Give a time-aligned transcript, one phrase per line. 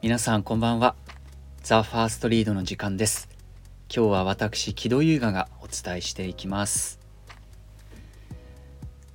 [0.00, 0.94] 皆さんこんばんは。
[1.64, 3.28] ザ・ファーストリードの時間です。
[3.92, 7.00] 今日は私木戸優雅がお伝えしていきます。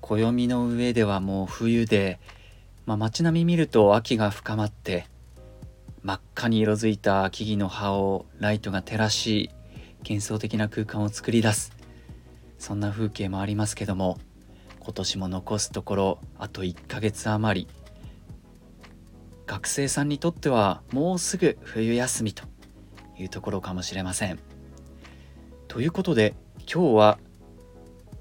[0.02, 2.20] 暦の上ではもう冬で、
[2.86, 5.07] まあ、街並み見ると秋が深まって
[6.04, 9.52] 真っ赤に色づいた木々の葉をライトが照らし
[9.99, 11.71] 幻想的な空間を作り出す。
[12.59, 14.20] そんな風景もありますけども
[14.84, 17.67] 今年も残すところあと1ヶ月余り
[19.45, 22.44] 学生さんにとってはもうすぐ冬休みと
[23.17, 24.40] いうところかもしれません。
[25.67, 27.20] ということで今日は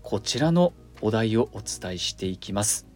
[0.02, 2.86] こちらのお題をお伝えしていきます。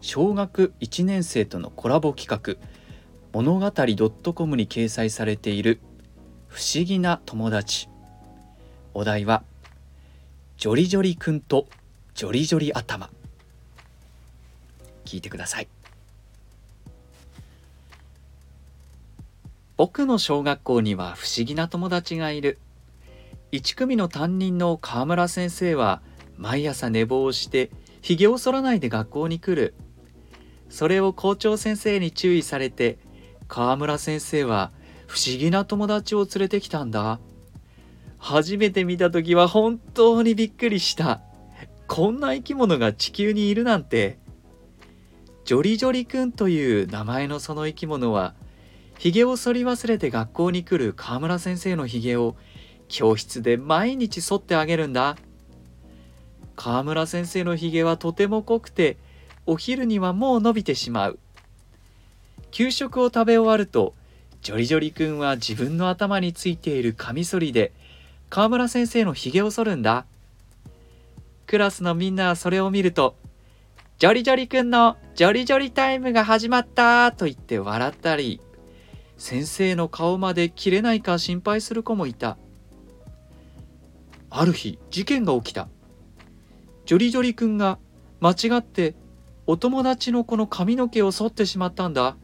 [0.00, 2.62] 小学1年生とのコラボ企画
[3.32, 3.72] 物語
[4.34, 5.80] .com に掲載されている
[6.46, 7.88] 不思議な友達
[8.94, 9.42] お題は
[10.56, 11.66] ジョリジョリくんと
[12.16, 13.10] ジョリジョリ頭。
[15.04, 15.68] 聞いてください。
[19.76, 22.56] 僕の小学校には不思議な友達がいる。
[23.52, 26.00] 1組の担任の川村先生は
[26.38, 29.74] 毎朝寝坊してひげを剃らないで学校に来る。
[30.70, 32.96] それを校長先生に注意されて
[33.46, 34.72] 川村先生は
[35.06, 37.20] 不思議な友達を連れてきたんだ。
[38.16, 41.20] 初めて見た時は本当にびっくりした。
[41.88, 44.18] こんな生き物が地球にいるなんて
[45.44, 48.34] ジョリジョリくんという名前のその生き物は
[48.98, 52.36] ひげを剃り忘れて学校に来る河村先生のひげを
[52.88, 55.16] 教室で毎日剃ってあげるんだ。
[56.54, 58.96] 河村先生のひげはとても濃くて
[59.44, 61.18] お昼にはもう伸びてしまう。
[62.50, 63.94] 給食を食べ終わると
[64.40, 67.72] ジョリジョリくんは自分の頭についているカミソリで
[68.30, 70.06] 河村先生のひげを剃るんだ。
[71.46, 73.16] クラスのみんなはそれを見ると
[73.98, 78.40] ジョリジョリくんのジョリジョリタイムが始まったと言って笑ったり
[79.16, 82.36] 先生の顔まで切れないか心配する子もいた。
[84.28, 85.68] ある日事件が起きた。
[86.84, 87.78] ジョリジョリ君が
[88.20, 88.94] 間違って
[89.46, 92.16] お友達の子の髪の毛を剃ってしまったんだ。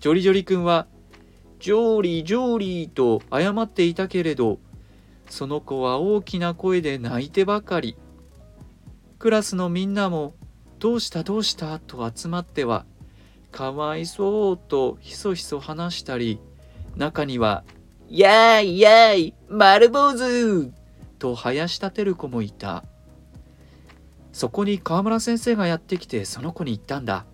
[0.00, 0.86] ジョリジョリ君は
[1.58, 4.58] ジョーリージョーリーと謝っていたけれど
[5.28, 7.96] その子は大きな声で泣いてばかり。
[9.22, 10.34] クラスのみんなも
[10.80, 12.84] どうしたどうしたと集まっては
[13.52, 16.40] かわいそうとひそひそ話したり、
[16.96, 17.62] 中には、
[18.08, 20.72] やーいやーい、丸坊主
[21.20, 22.82] と生やし立てる子もいた。
[24.32, 27.24] そこに河村先生がやってきてその子に言ったんだ。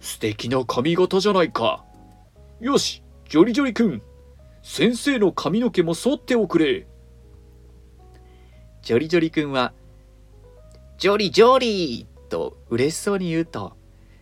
[0.00, 1.84] 素敵な髪型じゃないか。
[2.60, 4.00] よし、ジョリジョリ君。
[4.62, 6.86] 先生の髪の毛も剃っておくれ。
[8.80, 9.74] ジョリジョリ君は、
[11.00, 13.72] ジョリジョリと嬉しそうに言うと、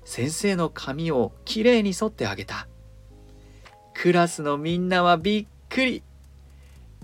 [0.04, 2.68] 先生の髪をきれいに剃ってあげた。
[3.94, 6.04] クラスのみんなはびっくり。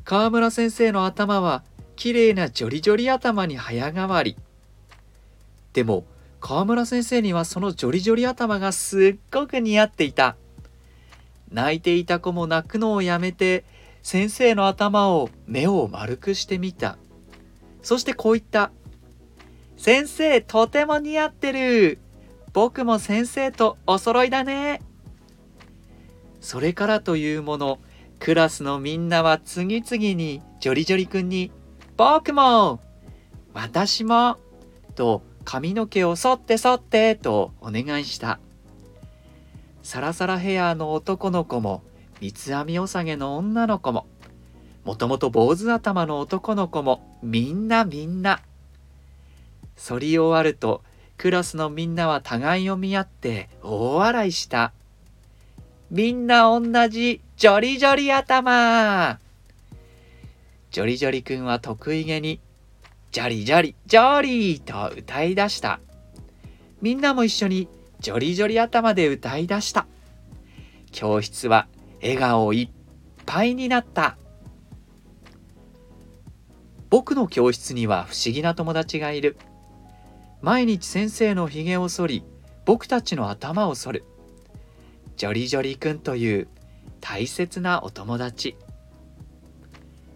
[0.05, 1.65] 川村先生の頭は
[1.97, 4.37] きれいなジョリジョリ頭に早変わり。
[5.73, 6.05] でも
[6.39, 10.37] 川村先生にはそのジョリジョリ頭がすっごく似合っていた。
[11.51, 13.65] 泣いていた子も泣くのをやめて
[14.05, 16.97] 先生の頭を目を丸くしてみた。
[17.83, 18.71] そしてこう言った
[19.77, 21.99] 「先生とても似合ってる
[22.53, 24.81] 僕も先生とお揃いだね。
[26.41, 27.79] それからというもの、
[28.21, 31.51] クラスのみんなは次々にジョリジョリ君に、
[31.97, 32.81] 僕も
[33.53, 34.37] 私も
[34.95, 38.39] と髪の毛を剃って剃ってとお願いした。
[39.83, 41.83] サラサラヘアの男の子も、
[42.21, 44.07] 三つ編みおさげの女の子も、
[44.85, 48.41] もともと坊主頭の男の子も、みんなみんな。
[49.77, 50.83] 剃り終わると、
[51.17, 54.73] クラスのみんなは互いを見合って大笑いした。
[55.91, 59.19] みんな同じジョリジョリ頭
[60.71, 62.41] ジョリジョリくんは得意げに
[63.13, 65.79] ジョリジョリジョリーと歌い出した。
[66.81, 67.69] みんなも一緒に
[68.01, 69.87] ジョリジョリ頭で歌い出した。
[70.91, 71.69] 教室は
[72.03, 72.69] 笑顔いっ
[73.25, 74.17] ぱいになった。
[76.91, 79.37] 僕の教室には不思議な友達がいる。
[80.45, 82.25] 毎日先生のひげを剃り
[82.67, 84.05] 僕たちの頭を剃る。
[85.17, 86.49] ジョリジョリくんという
[87.01, 88.55] 大切なお友達。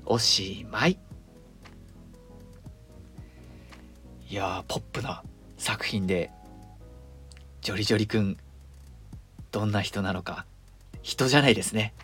[0.05, 0.99] おしまい。
[4.29, 5.23] いやポップな
[5.57, 6.31] 作品で
[7.63, 8.37] ジョリジョリくん
[9.51, 10.45] どんな人なのか
[11.01, 11.95] 人じゃないですね。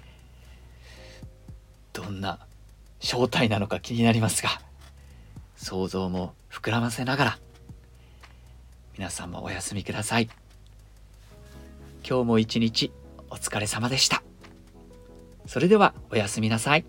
[1.93, 2.38] どんな
[3.00, 4.49] 正体なのか気になりますが
[5.56, 7.38] 想像も膨らませながら。
[8.96, 10.29] 皆さんもお休みください。
[12.08, 12.93] 今日も一日
[13.29, 14.23] お疲れ様でした。
[15.46, 16.85] それではおやすみなさい。